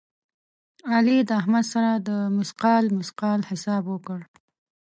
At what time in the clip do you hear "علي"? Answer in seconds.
0.93-1.17